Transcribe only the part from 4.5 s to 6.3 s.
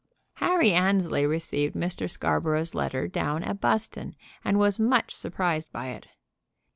was much surprised by it.